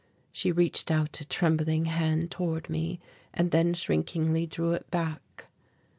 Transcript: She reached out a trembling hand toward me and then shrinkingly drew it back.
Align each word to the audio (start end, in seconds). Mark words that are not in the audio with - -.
She 0.31 0.51
reached 0.51 0.89
out 0.89 1.21
a 1.21 1.25
trembling 1.25 1.85
hand 1.85 2.31
toward 2.31 2.71
me 2.71 2.99
and 3.35 3.51
then 3.51 3.75
shrinkingly 3.75 4.47
drew 4.47 4.71
it 4.71 4.89
back. 4.89 5.45